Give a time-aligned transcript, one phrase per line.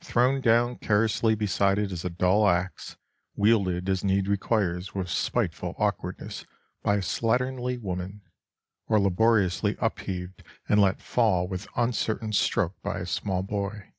[0.00, 2.96] Thrown down carelessly beside it is a dull axe,
[3.34, 6.44] wielded as need requires with spiteful awkwardness
[6.84, 8.22] by a slatternly woman,
[8.86, 13.92] or laboriously upheaved and let fall with uncertain stroke by a small boy.